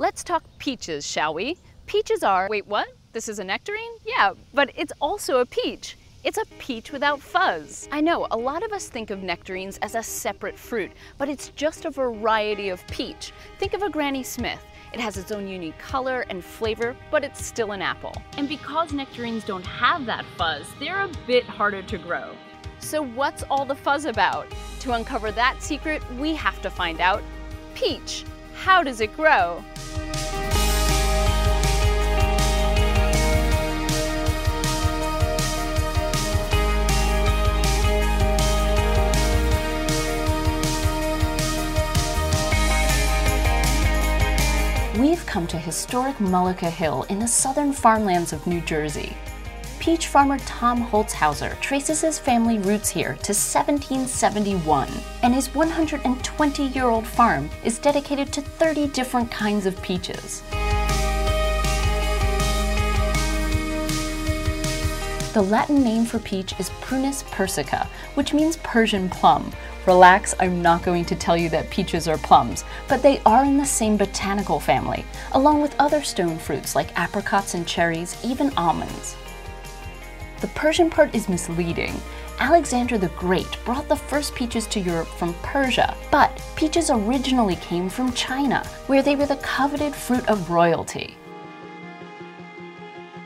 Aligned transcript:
Let's 0.00 0.22
talk 0.22 0.44
peaches, 0.58 1.04
shall 1.04 1.34
we? 1.34 1.58
Peaches 1.86 2.22
are, 2.22 2.46
wait, 2.48 2.68
what? 2.68 2.86
This 3.12 3.28
is 3.28 3.40
a 3.40 3.44
nectarine? 3.44 3.98
Yeah, 4.06 4.34
but 4.54 4.70
it's 4.76 4.92
also 5.00 5.40
a 5.40 5.44
peach. 5.44 5.96
It's 6.22 6.38
a 6.38 6.44
peach 6.60 6.92
without 6.92 7.20
fuzz. 7.20 7.88
I 7.90 8.00
know, 8.00 8.28
a 8.30 8.36
lot 8.36 8.62
of 8.62 8.72
us 8.72 8.88
think 8.88 9.10
of 9.10 9.24
nectarines 9.24 9.76
as 9.78 9.96
a 9.96 10.02
separate 10.04 10.56
fruit, 10.56 10.92
but 11.18 11.28
it's 11.28 11.48
just 11.48 11.84
a 11.84 11.90
variety 11.90 12.68
of 12.68 12.86
peach. 12.86 13.32
Think 13.58 13.74
of 13.74 13.82
a 13.82 13.90
Granny 13.90 14.22
Smith. 14.22 14.64
It 14.92 15.00
has 15.00 15.16
its 15.16 15.32
own 15.32 15.48
unique 15.48 15.80
color 15.80 16.24
and 16.30 16.44
flavor, 16.44 16.94
but 17.10 17.24
it's 17.24 17.44
still 17.44 17.72
an 17.72 17.82
apple. 17.82 18.14
And 18.36 18.48
because 18.48 18.92
nectarines 18.92 19.42
don't 19.42 19.66
have 19.66 20.06
that 20.06 20.24
fuzz, 20.36 20.64
they're 20.78 21.02
a 21.02 21.10
bit 21.26 21.42
harder 21.42 21.82
to 21.82 21.98
grow. 21.98 22.36
So 22.78 23.02
what's 23.02 23.42
all 23.50 23.64
the 23.64 23.74
fuzz 23.74 24.04
about? 24.04 24.46
To 24.78 24.92
uncover 24.92 25.32
that 25.32 25.60
secret, 25.60 26.08
we 26.20 26.36
have 26.36 26.62
to 26.62 26.70
find 26.70 27.00
out. 27.00 27.24
Peach, 27.74 28.24
how 28.58 28.82
does 28.82 29.00
it 29.00 29.14
grow? 29.14 29.62
We've 44.98 45.24
come 45.24 45.46
to 45.46 45.56
historic 45.56 46.16
Mullica 46.16 46.68
Hill 46.68 47.04
in 47.08 47.20
the 47.20 47.28
southern 47.28 47.72
farmlands 47.72 48.32
of 48.32 48.44
New 48.48 48.60
Jersey. 48.62 49.16
Peach 49.78 50.08
farmer 50.08 50.38
Tom 50.40 50.84
Holzhauser 50.84 51.58
traces 51.60 52.00
his 52.00 52.18
family 52.18 52.58
roots 52.58 52.88
here 52.88 53.14
to 53.22 53.32
1771, 53.32 54.88
and 55.22 55.32
his 55.32 55.54
120 55.54 56.62
year 56.64 56.86
old 56.86 57.06
farm 57.06 57.48
is 57.62 57.78
dedicated 57.78 58.32
to 58.32 58.40
30 58.40 58.88
different 58.88 59.30
kinds 59.30 59.66
of 59.66 59.80
peaches. 59.80 60.42
The 65.32 65.42
Latin 65.42 65.84
name 65.84 66.04
for 66.04 66.18
peach 66.18 66.58
is 66.58 66.70
Prunus 66.80 67.22
persica, 67.30 67.86
which 68.14 68.34
means 68.34 68.56
Persian 68.56 69.08
plum. 69.08 69.52
Relax, 69.86 70.34
I'm 70.40 70.60
not 70.60 70.82
going 70.82 71.04
to 71.04 71.14
tell 71.14 71.36
you 71.36 71.48
that 71.50 71.70
peaches 71.70 72.08
are 72.08 72.18
plums, 72.18 72.64
but 72.88 73.02
they 73.02 73.20
are 73.24 73.44
in 73.44 73.56
the 73.56 73.64
same 73.64 73.96
botanical 73.96 74.58
family, 74.58 75.04
along 75.32 75.62
with 75.62 75.76
other 75.78 76.02
stone 76.02 76.36
fruits 76.36 76.74
like 76.74 76.98
apricots 76.98 77.54
and 77.54 77.66
cherries, 77.66 78.16
even 78.24 78.52
almonds. 78.56 79.16
The 80.40 80.48
Persian 80.48 80.88
part 80.88 81.14
is 81.14 81.28
misleading. 81.28 82.00
Alexander 82.38 82.96
the 82.96 83.08
Great 83.08 83.58
brought 83.64 83.88
the 83.88 83.96
first 83.96 84.34
peaches 84.36 84.68
to 84.68 84.78
Europe 84.78 85.08
from 85.08 85.34
Persia, 85.42 85.96
but 86.12 86.30
peaches 86.54 86.90
originally 86.90 87.56
came 87.56 87.88
from 87.88 88.12
China, 88.12 88.64
where 88.86 89.02
they 89.02 89.16
were 89.16 89.26
the 89.26 89.36
coveted 89.36 89.94
fruit 89.94 90.26
of 90.28 90.50
royalty. 90.50 91.16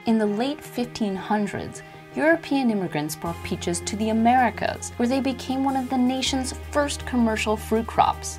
In 0.06 0.16
the 0.16 0.26
late 0.26 0.60
1500s, 0.60 1.82
European 2.16 2.70
immigrants 2.70 3.14
brought 3.14 3.42
peaches 3.44 3.80
to 3.80 3.96
the 3.96 4.08
Americas, 4.08 4.90
where 4.96 5.08
they 5.08 5.20
became 5.20 5.64
one 5.64 5.76
of 5.76 5.90
the 5.90 5.98
nation's 5.98 6.54
first 6.70 7.04
commercial 7.04 7.56
fruit 7.56 7.86
crops. 7.86 8.38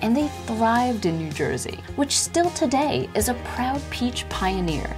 And 0.00 0.16
they 0.16 0.28
thrived 0.46 1.06
in 1.06 1.18
New 1.18 1.30
Jersey, 1.30 1.80
which 1.96 2.16
still 2.16 2.50
today 2.50 3.08
is 3.14 3.28
a 3.28 3.34
proud 3.34 3.82
peach 3.90 4.28
pioneer. 4.28 4.96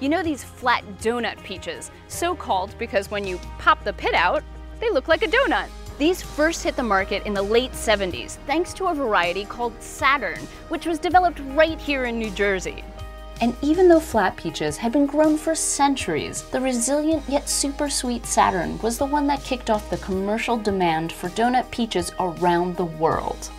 You 0.00 0.08
know 0.08 0.22
these 0.22 0.44
flat 0.44 0.84
donut 1.00 1.42
peaches, 1.42 1.90
so 2.06 2.36
called 2.36 2.72
because 2.78 3.10
when 3.10 3.26
you 3.26 3.40
pop 3.58 3.82
the 3.82 3.92
pit 3.92 4.14
out, 4.14 4.44
they 4.78 4.90
look 4.90 5.08
like 5.08 5.22
a 5.22 5.26
donut. 5.26 5.68
These 5.98 6.22
first 6.22 6.62
hit 6.62 6.76
the 6.76 6.84
market 6.84 7.26
in 7.26 7.34
the 7.34 7.42
late 7.42 7.72
70s 7.72 8.36
thanks 8.46 8.72
to 8.74 8.86
a 8.86 8.94
variety 8.94 9.44
called 9.44 9.82
Saturn, 9.82 10.38
which 10.68 10.86
was 10.86 11.00
developed 11.00 11.40
right 11.56 11.80
here 11.80 12.04
in 12.04 12.16
New 12.16 12.30
Jersey. 12.30 12.84
And 13.40 13.56
even 13.60 13.88
though 13.88 13.98
flat 13.98 14.36
peaches 14.36 14.76
had 14.76 14.92
been 14.92 15.06
grown 15.06 15.36
for 15.36 15.56
centuries, 15.56 16.42
the 16.42 16.60
resilient 16.60 17.24
yet 17.28 17.48
super 17.48 17.90
sweet 17.90 18.24
Saturn 18.24 18.78
was 18.78 18.98
the 18.98 19.06
one 19.06 19.26
that 19.26 19.42
kicked 19.42 19.68
off 19.68 19.90
the 19.90 19.96
commercial 19.96 20.56
demand 20.56 21.10
for 21.12 21.28
donut 21.30 21.68
peaches 21.72 22.12
around 22.20 22.76
the 22.76 22.84
world. 22.84 23.50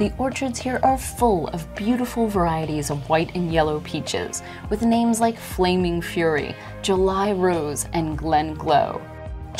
The 0.00 0.12
orchards 0.18 0.58
here 0.58 0.80
are 0.82 0.98
full 0.98 1.46
of 1.48 1.72
beautiful 1.76 2.26
varieties 2.26 2.90
of 2.90 3.08
white 3.08 3.36
and 3.36 3.52
yellow 3.52 3.78
peaches, 3.80 4.42
with 4.68 4.82
names 4.82 5.20
like 5.20 5.38
Flaming 5.38 6.02
Fury, 6.02 6.56
July 6.82 7.30
Rose, 7.30 7.86
and 7.92 8.18
Glen 8.18 8.54
Glow 8.54 9.00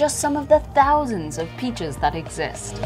just 0.00 0.18
some 0.18 0.34
of 0.34 0.48
the 0.48 0.60
thousands 0.74 1.36
of 1.36 1.46
peaches 1.58 1.96
that 1.98 2.14
exist. 2.14 2.80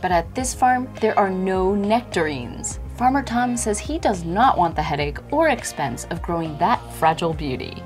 But 0.00 0.10
at 0.10 0.34
this 0.34 0.54
farm, 0.54 0.88
there 1.02 1.18
are 1.18 1.28
no 1.28 1.74
nectarines. 1.74 2.80
Farmer 2.96 3.22
Tom 3.22 3.58
says 3.58 3.78
he 3.78 3.98
does 3.98 4.24
not 4.24 4.56
want 4.56 4.74
the 4.74 4.82
headache 4.82 5.18
or 5.30 5.48
expense 5.48 6.06
of 6.06 6.22
growing 6.22 6.56
that 6.58 6.80
fragile 6.94 7.34
beauty. 7.34 7.82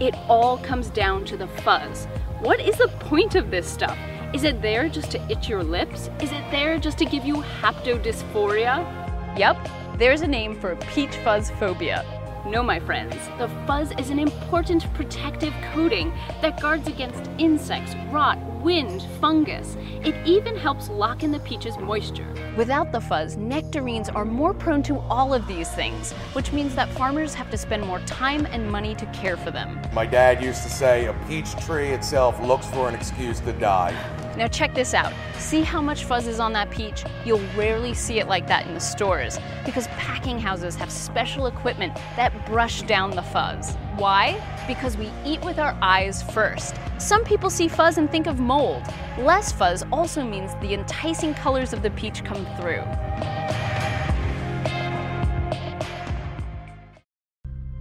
It 0.00 0.16
all 0.28 0.58
comes 0.58 0.88
down 0.88 1.24
to 1.26 1.36
the 1.36 1.46
fuzz. 1.46 2.06
What 2.40 2.58
is 2.58 2.78
the 2.78 2.88
point 2.88 3.36
of 3.36 3.52
this 3.52 3.70
stuff? 3.70 3.96
Is 4.34 4.42
it 4.42 4.60
there 4.60 4.88
just 4.88 5.12
to 5.12 5.30
itch 5.30 5.48
your 5.48 5.62
lips? 5.62 6.10
Is 6.20 6.32
it 6.32 6.42
there 6.50 6.76
just 6.76 6.98
to 6.98 7.04
give 7.04 7.24
you 7.24 7.36
haptodysphoria? 7.62 9.38
Yep, 9.38 9.68
there's 9.96 10.22
a 10.22 10.26
name 10.26 10.58
for 10.58 10.74
peach 10.92 11.14
fuzz 11.18 11.50
phobia. 11.52 12.04
No, 12.44 12.60
my 12.60 12.80
friends, 12.80 13.14
the 13.38 13.48
fuzz 13.64 13.92
is 13.92 14.10
an 14.10 14.18
important 14.18 14.92
protective 14.92 15.54
coating 15.72 16.12
that 16.42 16.60
guards 16.60 16.88
against 16.88 17.30
insects, 17.38 17.94
rot, 18.10 18.36
wind, 18.60 19.06
fungus. 19.20 19.76
It 20.02 20.16
even 20.26 20.56
helps 20.56 20.88
lock 20.88 21.22
in 21.22 21.30
the 21.30 21.38
peach's 21.40 21.78
moisture. 21.78 22.26
Without 22.56 22.90
the 22.90 23.00
fuzz, 23.00 23.36
nectarines 23.36 24.08
are 24.08 24.24
more 24.24 24.52
prone 24.52 24.82
to 24.82 24.98
all 25.08 25.32
of 25.32 25.46
these 25.46 25.70
things, 25.70 26.10
which 26.32 26.52
means 26.52 26.74
that 26.74 26.88
farmers 26.90 27.34
have 27.34 27.50
to 27.52 27.56
spend 27.56 27.86
more 27.86 28.00
time 28.00 28.46
and 28.46 28.68
money 28.68 28.96
to 28.96 29.06
care 29.06 29.36
for 29.36 29.52
them. 29.52 29.80
My 29.94 30.06
dad 30.06 30.42
used 30.42 30.64
to 30.64 30.70
say 30.70 31.06
a 31.06 31.12
peach 31.28 31.54
tree 31.64 31.90
itself 31.90 32.40
looks 32.42 32.66
for 32.66 32.88
an 32.88 32.96
excuse 32.96 33.38
to 33.40 33.52
die. 33.52 33.94
Now 34.36 34.48
check 34.48 34.74
this 34.74 34.94
out. 34.94 35.12
See 35.38 35.62
how 35.62 35.80
much 35.80 36.04
fuzz 36.04 36.26
is 36.26 36.40
on 36.40 36.52
that 36.54 36.70
peach? 36.70 37.04
You'll 37.24 37.46
rarely 37.56 37.94
see 37.94 38.18
it 38.18 38.26
like 38.26 38.46
that 38.48 38.66
in 38.66 38.74
the 38.74 38.80
stores 38.80 39.38
because 39.64 39.86
packing 39.88 40.38
houses 40.38 40.74
have 40.76 40.90
special 40.90 41.46
equipment 41.46 41.94
that 42.16 42.46
brush 42.46 42.82
down 42.82 43.10
the 43.10 43.22
fuzz. 43.22 43.76
Why? 43.96 44.40
Because 44.66 44.96
we 44.96 45.10
eat 45.24 45.44
with 45.44 45.58
our 45.58 45.76
eyes 45.80 46.22
first. 46.22 46.74
Some 46.98 47.24
people 47.24 47.50
see 47.50 47.68
fuzz 47.68 47.98
and 47.98 48.10
think 48.10 48.26
of 48.26 48.40
mold. 48.40 48.82
Less 49.18 49.52
fuzz 49.52 49.84
also 49.92 50.24
means 50.24 50.54
the 50.60 50.74
enticing 50.74 51.34
colors 51.34 51.72
of 51.72 51.82
the 51.82 51.90
peach 51.90 52.24
come 52.24 52.46
through. 52.56 52.82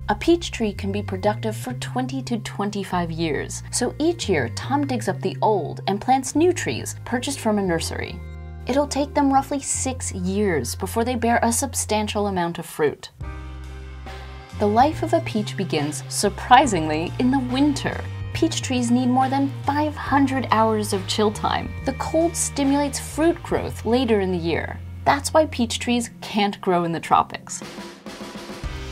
A 0.10 0.16
peach 0.16 0.52
tree 0.52 0.74
can 0.74 0.92
be 0.92 1.02
productive 1.02 1.56
for 1.56 1.72
20 1.76 2.22
to 2.24 2.38
25 2.40 3.10
years, 3.10 3.64
so 3.72 3.96
each 4.00 4.28
year 4.28 4.50
Tom 4.50 4.86
digs 4.86 5.08
up 5.08 5.22
the 5.22 5.38
old 5.42 5.80
and 5.88 6.02
plants 6.02 6.36
new 6.36 6.52
trees 6.52 6.98
purchased 7.06 7.40
from 7.40 7.58
a 7.58 7.62
nursery. 7.62 8.20
It'll 8.68 8.88
take 8.88 9.14
them 9.14 9.32
roughly 9.32 9.62
six 9.62 10.12
years 10.12 10.76
before 10.76 11.06
they 11.06 11.16
bear 11.16 11.40
a 11.42 11.54
substantial 11.54 12.28
amount 12.28 12.60
of 12.60 12.66
fruit. 12.66 13.12
The 14.60 14.68
life 14.68 15.04
of 15.04 15.14
a 15.14 15.22
peach 15.22 15.56
begins, 15.56 16.04
surprisingly, 16.10 17.14
in 17.20 17.32
the 17.32 17.40
winter. 17.40 18.04
Peach 18.34 18.62
trees 18.62 18.92
need 18.92 19.08
more 19.08 19.30
than 19.30 19.54
500 19.66 20.50
hours 20.52 20.92
of 20.92 21.08
chill 21.08 21.32
time. 21.32 21.72
The 21.86 21.94
cold 21.94 22.36
stimulates 22.36 23.00
fruit 23.00 23.42
growth 23.42 23.86
later 23.86 24.20
in 24.20 24.34
the 24.34 24.38
year. 24.38 24.82
That's 25.06 25.34
why 25.34 25.46
peach 25.46 25.80
trees 25.80 26.10
can't 26.20 26.60
grow 26.60 26.84
in 26.84 26.92
the 26.92 27.00
tropics. 27.00 27.62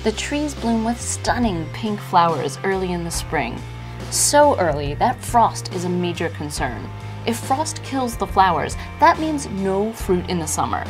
The 0.04 0.12
trees 0.14 0.56
bloom 0.56 0.84
with 0.84 1.00
stunning 1.00 1.68
pink 1.74 2.00
flowers 2.00 2.58
early 2.64 2.92
in 2.92 3.04
the 3.04 3.12
spring. 3.12 3.62
So 4.10 4.58
early 4.58 4.96
that 4.96 5.24
frost 5.24 5.72
is 5.76 5.86
a 5.86 5.90
major 5.90 6.30
concern. 6.30 6.90
If 7.28 7.38
frost 7.38 7.84
kills 7.84 8.18
the 8.18 8.26
flowers, 8.26 8.76
that 9.00 9.20
means 9.20 9.46
no 9.50 9.94
fruit 9.94 10.28
in 10.28 10.40
the 10.40 10.48
summer. 10.48 10.84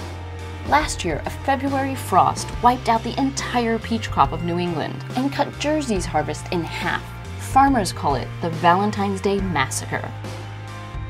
Last 0.69 1.03
year, 1.03 1.21
a 1.25 1.29
February 1.29 1.93
frost 1.93 2.47
wiped 2.63 2.87
out 2.87 3.03
the 3.03 3.19
entire 3.19 3.77
peach 3.79 4.09
crop 4.09 4.31
of 4.31 4.45
New 4.45 4.57
England 4.57 5.03
and 5.17 5.29
cut 5.29 5.59
Jersey's 5.59 6.05
harvest 6.05 6.45
in 6.53 6.63
half. 6.63 7.03
Farmers 7.51 7.91
call 7.91 8.15
it 8.15 8.29
the 8.41 8.49
Valentine's 8.49 9.19
Day 9.19 9.41
Massacre. 9.41 10.09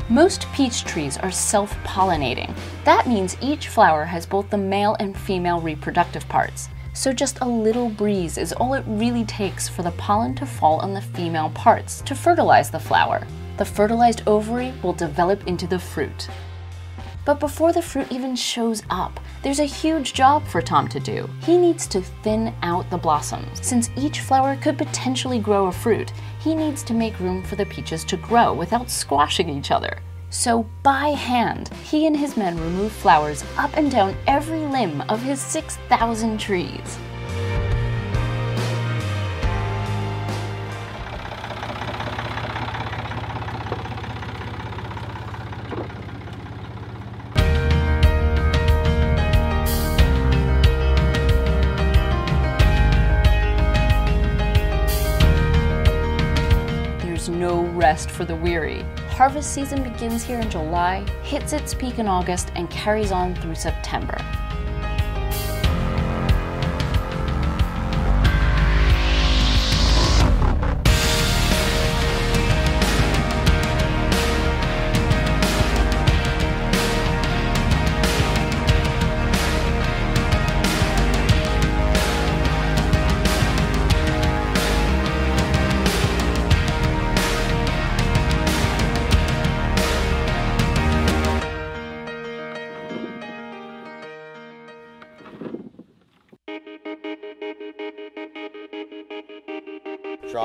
Most 0.10 0.52
peach 0.54 0.86
trees 0.86 1.20
are 1.20 1.30
self 1.30 1.72
pollinating. 1.84 2.52
That 2.84 3.08
means 3.08 3.38
each 3.42 3.68
flower 3.68 4.06
has 4.06 4.26
both 4.26 4.50
the 4.50 4.58
male 4.58 4.98
and 5.00 5.16
female 5.16 5.62
reproductive 5.62 6.28
parts 6.28 6.68
so 6.94 7.14
just 7.14 7.40
a 7.42 7.48
little 7.48 7.90
breeze 7.90 8.38
is 8.38 8.54
all 8.54 8.74
it 8.74 8.84
really 8.88 9.24
takes 9.26 9.70
for 9.70 9.84
the 9.84 9.92
pollen 9.92 10.36
to 10.36 10.46
fall 10.46 10.80
on 10.80 10.94
the 10.94 11.02
female 11.02 11.50
parts 11.52 12.02
to 12.02 12.16
fertilize 12.16 12.70
the 12.70 12.80
flower. 12.80 13.26
The 13.58 13.66
fertilized 13.66 14.24
ovary 14.28 14.74
will 14.84 14.94
develop 14.94 15.48
into 15.48 15.68
the 15.68 15.80
fruit. 15.80 16.28
But 17.24 17.40
before 17.40 17.72
the 17.72 17.82
fruit 17.82 18.12
even 18.12 18.36
shows 18.36 18.82
up, 18.90 19.20
there's 19.44 19.60
a 19.60 19.66
huge 19.66 20.14
job 20.14 20.46
for 20.48 20.62
Tom 20.62 20.88
to 20.90 21.00
do. 21.00 21.30
He 21.44 21.58
needs 21.58 21.86
to 21.88 22.02
thin 22.02 22.54
out 22.64 22.90
the 22.90 22.98
blossoms. 22.98 23.66
Since 23.66 23.92
each 23.96 24.22
flower 24.22 24.56
could 24.56 24.78
potentially 24.78 25.40
grow 25.40 25.68
a 25.68 25.72
fruit, 25.72 26.12
he 26.40 26.56
needs 26.56 26.82
to 26.84 26.94
make 26.94 27.20
room 27.20 27.44
for 27.44 27.56
the 27.56 27.66
peaches 27.68 28.04
to 28.06 28.18
grow 28.18 28.54
without 28.54 28.90
squashing 28.90 29.50
each 29.50 29.70
other. 29.70 30.00
So, 30.34 30.66
by 30.82 31.10
hand, 31.10 31.68
he 31.84 32.08
and 32.08 32.16
his 32.16 32.38
men 32.38 32.58
remove 32.58 32.94
flowers 32.94 33.44
up 33.58 33.76
and 33.76 33.92
down 33.92 34.16
every 34.28 34.60
limb 34.60 35.02
of 35.10 35.22
his 35.22 35.42
6,000 35.42 36.40
trees. 36.40 36.98
There's 57.04 57.28
no 57.28 57.66
rest 57.74 58.10
for 58.10 58.24
the 58.24 58.38
weary. 58.38 58.86
Harvest 59.22 59.54
season 59.54 59.84
begins 59.84 60.24
here 60.24 60.40
in 60.40 60.50
July, 60.50 61.06
hits 61.22 61.54
its 61.54 61.76
peak 61.76 62.00
in 62.00 62.08
August, 62.08 62.52
and 62.56 62.68
carries 62.72 63.12
on 63.12 63.36
through 63.36 63.54
September. 63.54 64.20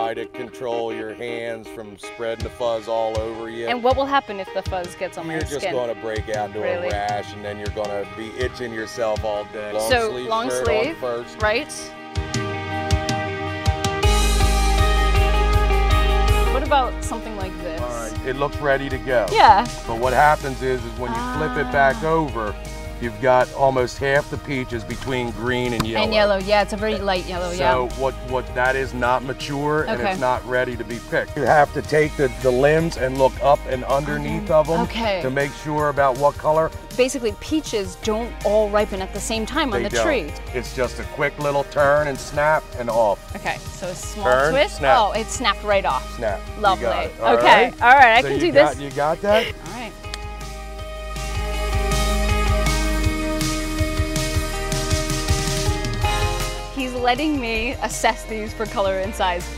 Try 0.06 0.14
to 0.14 0.26
control 0.26 0.94
your 0.94 1.14
hands 1.14 1.66
from 1.66 1.98
spreading 1.98 2.44
the 2.44 2.50
fuzz 2.50 2.86
all 2.86 3.18
over 3.18 3.50
you. 3.50 3.66
And 3.66 3.82
what 3.82 3.96
will 3.96 4.06
happen 4.06 4.38
if 4.38 4.46
the 4.54 4.62
fuzz 4.62 4.94
gets 4.94 5.18
on 5.18 5.26
my 5.26 5.32
you're 5.32 5.42
just 5.42 5.62
going 5.62 5.92
to 5.92 6.00
break 6.00 6.28
out 6.28 6.50
into 6.50 6.60
Really? 6.60 6.86
a 6.86 6.90
rash, 6.92 7.32
and 7.32 7.44
then 7.44 7.58
you're 7.58 7.66
going 7.74 7.88
to 7.88 8.08
be 8.16 8.28
itching 8.38 8.72
yourself 8.72 9.24
all 9.24 9.44
day. 9.46 9.72
Long 9.72 9.90
so 9.90 10.10
sleeve 10.12 10.28
long 10.28 10.48
sleeve, 10.48 10.96
first. 10.98 11.42
right? 11.42 11.72
What 16.54 16.62
about 16.62 17.02
something 17.02 17.36
like 17.36 17.52
this? 17.62 17.80
All 17.80 17.88
right, 17.88 18.26
it 18.26 18.36
looks 18.36 18.58
ready 18.58 18.88
to 18.88 18.98
go. 18.98 19.26
Yeah. 19.32 19.66
But 19.88 19.98
what 19.98 20.12
happens 20.12 20.62
is, 20.62 20.84
is 20.84 20.98
when 21.00 21.10
you 21.10 21.18
flip 21.36 21.56
it 21.66 21.72
back 21.72 21.96
Ah. 22.04 22.06
over, 22.12 22.54
you've 23.00 23.20
got 23.20 23.52
almost 23.54 23.98
half 23.98 24.28
the 24.30 24.38
peaches 24.38 24.84
between 24.84 25.30
green 25.32 25.72
and 25.74 25.86
yellow. 25.86 26.04
And 26.04 26.14
yellow, 26.14 26.36
yeah, 26.38 26.62
it's 26.62 26.72
a 26.72 26.76
very 26.76 26.98
light 26.98 27.26
yellow, 27.26 27.50
So 27.52 27.56
yeah. 27.88 27.98
what 28.00 28.14
what 28.30 28.46
that 28.54 28.76
is 28.76 28.94
not 28.94 29.22
mature 29.24 29.84
and 29.84 30.00
it's 30.00 30.20
not 30.20 30.44
ready 30.46 30.76
to 30.76 30.84
be 30.84 30.98
picked. 31.10 31.36
You 31.36 31.42
have 31.42 31.72
to 31.74 31.82
take 31.82 32.16
the, 32.16 32.28
the 32.42 32.50
limbs 32.50 32.96
and 32.96 33.18
look 33.18 33.32
up 33.42 33.58
and 33.68 33.84
underneath 33.84 34.50
of 34.50 34.66
them 34.66 34.80
Okay. 34.82 35.20
to 35.22 35.30
make 35.30 35.52
sure 35.64 35.88
about 35.88 36.18
what 36.18 36.34
color 36.36 36.70
Basically, 36.96 37.32
peaches 37.40 37.96
don't 37.96 38.32
all 38.46 38.70
ripen 38.70 39.02
at 39.02 39.12
the 39.12 39.20
same 39.20 39.44
time 39.44 39.74
on 39.74 39.82
the 39.82 39.90
don't. 39.90 40.02
tree. 40.02 40.32
It's 40.54 40.74
just 40.74 40.98
a 40.98 41.02
quick 41.14 41.38
little 41.38 41.64
turn 41.64 42.08
and 42.08 42.18
snap 42.18 42.64
and 42.78 42.88
off. 42.88 43.36
Okay, 43.36 43.58
so 43.58 43.88
a 43.88 43.94
small 43.94 44.24
Turn, 44.24 44.52
twist. 44.52 44.78
snap. 44.78 44.96
Oh, 44.98 45.12
it 45.12 45.26
snapped 45.26 45.62
right 45.62 45.84
off. 45.84 46.16
Snap. 46.16 46.40
Lovely. 46.58 46.86
All 46.86 47.36
okay, 47.36 47.64
right? 47.64 47.82
all 47.82 47.92
right, 47.92 48.16
I 48.16 48.22
So 48.22 48.28
can 48.28 48.38
do 48.38 48.50
got- 48.50 48.76
this. 48.76 48.80
You 48.82 48.90
got 48.92 49.20
that? 49.20 49.54
letting 57.06 57.40
me 57.40 57.72
assess 57.84 58.24
these 58.24 58.52
for 58.52 58.66
color 58.66 58.98
and 58.98 59.14
size. 59.14 59.48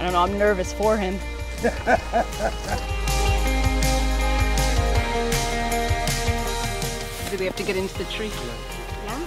I 0.00 0.02
don't 0.02 0.14
know, 0.14 0.22
I'm 0.24 0.36
nervous 0.36 0.72
for 0.72 0.96
him. 0.96 1.14
Do 1.62 1.70
we 7.38 7.44
have 7.44 7.54
to 7.54 7.62
get 7.62 7.76
into 7.76 7.96
the 7.98 8.04
tree? 8.06 8.32
Yeah? 9.06 9.24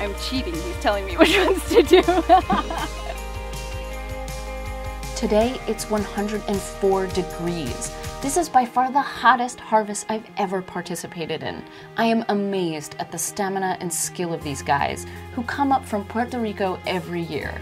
I'm 0.00 0.14
cheating. 0.14 0.54
He's 0.54 0.80
telling 0.80 1.04
me 1.04 1.18
which 1.18 1.36
ones 1.36 1.62
to 1.68 1.82
do. 1.82 2.02
Today, 5.14 5.60
it's 5.68 5.90
104 5.90 7.06
degrees. 7.08 7.92
This 8.24 8.38
is 8.38 8.48
by 8.48 8.64
far 8.64 8.90
the 8.90 9.02
hottest 9.02 9.60
harvest 9.60 10.06
I've 10.08 10.24
ever 10.38 10.62
participated 10.62 11.42
in. 11.42 11.62
I 11.98 12.06
am 12.06 12.24
amazed 12.30 12.96
at 12.98 13.12
the 13.12 13.18
stamina 13.18 13.76
and 13.80 13.92
skill 13.92 14.32
of 14.32 14.42
these 14.42 14.62
guys 14.62 15.04
who 15.34 15.42
come 15.42 15.70
up 15.70 15.84
from 15.84 16.06
Puerto 16.06 16.40
Rico 16.40 16.80
every 16.86 17.20
year. 17.20 17.60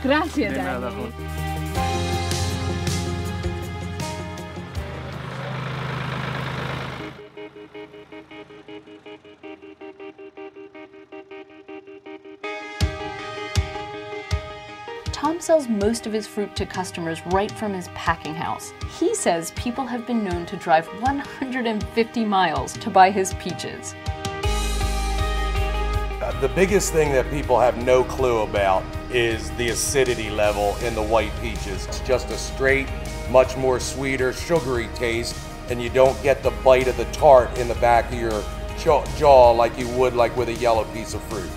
Gracias, 0.00 0.56
sells 15.48 15.66
most 15.66 16.06
of 16.06 16.12
his 16.12 16.26
fruit 16.26 16.54
to 16.54 16.66
customers 16.66 17.24
right 17.28 17.50
from 17.52 17.72
his 17.72 17.88
packing 17.94 18.34
house. 18.34 18.74
He 18.98 19.14
says 19.14 19.52
people 19.52 19.86
have 19.86 20.06
been 20.06 20.22
known 20.22 20.44
to 20.44 20.58
drive 20.58 20.86
150 21.00 22.24
miles 22.26 22.74
to 22.74 22.90
buy 22.90 23.10
his 23.10 23.32
peaches. 23.32 23.94
Uh, 26.20 26.38
the 26.42 26.50
biggest 26.54 26.92
thing 26.92 27.12
that 27.12 27.30
people 27.30 27.58
have 27.58 27.82
no 27.82 28.04
clue 28.04 28.42
about 28.42 28.82
is 29.10 29.50
the 29.52 29.70
acidity 29.70 30.28
level 30.28 30.76
in 30.82 30.94
the 30.94 31.02
white 31.02 31.32
peaches. 31.40 31.86
It's 31.86 32.00
just 32.00 32.28
a 32.28 32.36
straight, 32.36 32.90
much 33.30 33.56
more 33.56 33.80
sweeter, 33.80 34.34
sugary 34.34 34.90
taste, 34.96 35.34
and 35.70 35.80
you 35.82 35.88
don't 35.88 36.22
get 36.22 36.42
the 36.42 36.50
bite 36.62 36.88
of 36.88 36.98
the 36.98 37.06
tart 37.06 37.56
in 37.56 37.68
the 37.68 37.76
back 37.76 38.12
of 38.12 38.20
your 38.20 38.44
jaw, 38.78 39.02
jaw 39.16 39.52
like 39.52 39.78
you 39.78 39.88
would 39.96 40.12
like 40.12 40.36
with 40.36 40.50
a 40.50 40.54
yellow 40.56 40.84
piece 40.92 41.14
of 41.14 41.22
fruit. 41.22 41.48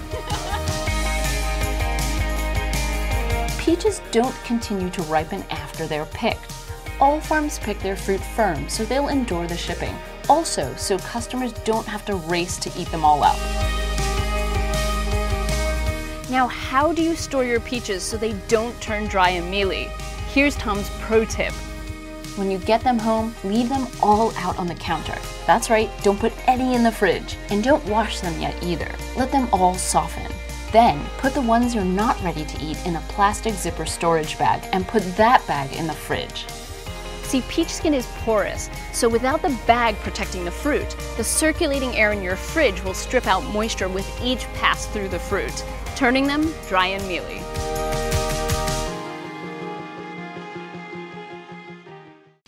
Peaches 3.62 4.02
don't 4.10 4.34
continue 4.44 4.90
to 4.90 5.04
ripen 5.04 5.44
after 5.52 5.86
they're 5.86 6.08
picked. 6.08 6.52
All 7.00 7.20
farms 7.20 7.60
pick 7.60 7.78
their 7.78 7.96
fruit 7.96 8.20
firm 8.20 8.68
so 8.68 8.84
they'll 8.84 9.10
endure 9.10 9.46
the 9.46 9.56
shipping. 9.56 9.96
Also, 10.28 10.74
so 10.78 10.98
customers 10.98 11.54
don't 11.54 11.86
have 11.86 12.04
to 12.06 12.16
race 12.16 12.58
to 12.58 12.72
eat 12.76 12.90
them 12.90 13.06
all 13.06 13.24
up. 13.24 13.38
Now, 16.32 16.48
how 16.48 16.92
do 16.92 17.04
you 17.04 17.16
store 17.16 17.46
your 17.46 17.60
peaches 17.60 18.02
so 18.02 18.18
they 18.18 18.34
don't 18.48 18.80
turn 18.82 19.06
dry 19.06 19.30
and 19.30 19.52
mealy? 19.52 19.92
Here's 20.34 20.56
Tom's 20.56 20.90
pro 21.02 21.24
tip. 21.24 21.54
When 22.38 22.50
you 22.50 22.58
get 22.58 22.82
them 22.82 22.98
home, 22.98 23.36
leave 23.44 23.70
them 23.70 23.86
all 24.02 24.34
out 24.38 24.58
on 24.58 24.66
the 24.66 24.74
counter. 24.74 25.20
That's 25.46 25.70
right, 25.70 25.92
don't 26.02 26.20
put 26.20 26.34
any 26.48 26.74
in 26.74 26.82
the 26.82 26.92
fridge. 26.92 27.38
And 27.52 27.64
don't 27.64 27.86
wash 27.86 28.22
them 28.22 28.42
yet 28.42 28.56
either. 28.64 28.90
Let 29.16 29.32
them 29.32 29.48
all 29.54 29.76
soften. 29.76 30.32
Then, 30.72 31.04
put 31.18 31.34
the 31.34 31.42
ones 31.42 31.76
you're 31.76 31.84
not 31.84 32.22
ready 32.24 32.46
to 32.46 32.64
eat 32.64 32.86
in 32.86 32.96
a 32.96 33.02
plastic 33.10 33.54
zipper 33.54 33.86
storage 33.86 34.38
bag 34.38 34.68
and 34.72 34.88
put 34.88 35.04
that 35.18 35.46
bag 35.46 35.74
in 35.74 35.86
the 35.86 35.94
fridge. 35.94 36.46
See, 37.24 37.42
peach 37.50 37.70
skin 37.70 37.94
is 37.94 38.08
porous, 38.20 38.70
so 38.94 39.10
without 39.10 39.42
the 39.42 39.58
bag 39.68 39.96
protecting 39.98 40.46
the 40.46 40.52
fruit, 40.52 40.96
the 41.18 41.24
circulating 41.24 41.96
air 41.96 42.14
in 42.14 42.22
your 42.22 42.36
fridge 42.36 42.84
will 42.84 42.94
strip 42.94 43.28
out 43.28 43.44
moisture 43.54 43.90
with 43.90 44.08
each 44.22 44.46
pass 44.54 44.86
through 44.88 45.10
the 45.10 45.20
fruit, 45.20 45.64
turning 45.96 46.26
them 46.26 46.54
dry 46.68 46.88
and 46.88 47.06
mealy. 47.08 47.42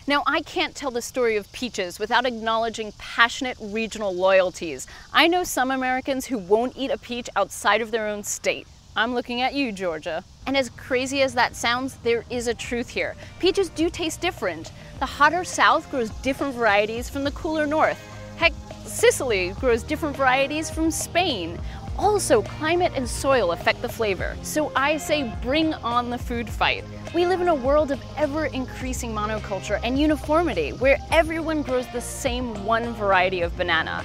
Now, 0.06 0.22
I 0.26 0.42
can't 0.42 0.74
tell 0.74 0.90
the 0.90 1.00
story 1.00 1.36
of 1.36 1.50
peaches 1.52 1.98
without 1.98 2.26
acknowledging 2.26 2.92
passionate 2.98 3.56
regional 3.58 4.14
loyalties. 4.14 4.86
I 5.14 5.28
know 5.28 5.44
some 5.44 5.70
Americans 5.70 6.26
who 6.26 6.36
won't 6.36 6.76
eat 6.76 6.90
a 6.90 6.98
peach 6.98 7.30
outside 7.36 7.80
of 7.80 7.90
their 7.90 8.06
own 8.06 8.22
state. 8.22 8.66
I'm 8.94 9.14
looking 9.14 9.40
at 9.40 9.54
you, 9.54 9.72
Georgia. 9.72 10.22
And 10.46 10.58
as 10.58 10.68
crazy 10.68 11.22
as 11.22 11.32
that 11.34 11.56
sounds, 11.56 11.94
there 12.02 12.26
is 12.28 12.48
a 12.48 12.54
truth 12.54 12.90
here. 12.90 13.16
Peaches 13.38 13.70
do 13.70 13.88
taste 13.88 14.20
different. 14.20 14.72
The 14.98 15.06
hotter 15.06 15.42
south 15.42 15.90
grows 15.90 16.10
different 16.20 16.54
varieties 16.54 17.08
from 17.08 17.24
the 17.24 17.30
cooler 17.30 17.66
north. 17.66 17.98
Heck, 18.36 18.52
Sicily 18.84 19.54
grows 19.58 19.82
different 19.82 20.16
varieties 20.16 20.68
from 20.68 20.90
Spain. 20.90 21.58
Also, 21.98 22.42
climate 22.42 22.92
and 22.96 23.08
soil 23.08 23.52
affect 23.52 23.80
the 23.80 23.88
flavor. 23.88 24.36
So 24.42 24.72
I 24.74 24.96
say 24.96 25.32
bring 25.42 25.74
on 25.74 26.10
the 26.10 26.18
food 26.18 26.48
fight. 26.50 26.84
We 27.14 27.26
live 27.26 27.40
in 27.40 27.48
a 27.48 27.54
world 27.54 27.92
of 27.92 28.02
ever 28.16 28.46
increasing 28.46 29.12
monoculture 29.12 29.78
and 29.84 29.98
uniformity 29.98 30.70
where 30.72 30.98
everyone 31.12 31.62
grows 31.62 31.86
the 31.92 32.00
same 32.00 32.64
one 32.64 32.92
variety 32.94 33.42
of 33.42 33.56
banana. 33.56 34.04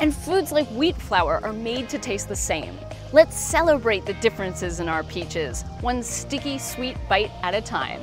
And 0.00 0.14
foods 0.14 0.52
like 0.52 0.68
wheat 0.68 0.96
flour 0.96 1.40
are 1.42 1.52
made 1.52 1.88
to 1.90 1.98
taste 1.98 2.28
the 2.28 2.36
same. 2.36 2.78
Let's 3.12 3.36
celebrate 3.36 4.06
the 4.06 4.14
differences 4.14 4.80
in 4.80 4.88
our 4.88 5.02
peaches, 5.02 5.62
one 5.80 6.02
sticky 6.02 6.58
sweet 6.58 6.96
bite 7.08 7.30
at 7.42 7.54
a 7.54 7.60
time. 7.60 8.00